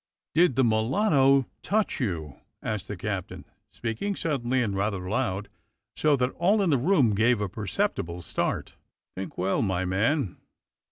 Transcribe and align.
"Did 0.33 0.55
the 0.55 0.63
mulatto 0.63 1.45
touch 1.61 1.99
you?" 1.99 2.39
asked 2.63 2.87
the 2.87 2.97
captain, 2.97 3.45
speaking 3.71 4.15
suddenly 4.15 4.63
and 4.63 4.75
rather 4.75 5.07
loud, 5.07 5.47
so 5.95 6.15
that 6.15 6.31
all 6.39 6.63
in 6.63 6.71
the 6.71 6.77
room 6.79 7.13
gave 7.13 7.39
a 7.39 7.47
perceptible 7.47 8.23
start. 8.23 8.73
"Think 9.15 9.37
well, 9.37 9.61
my 9.61 9.85
man." 9.85 10.37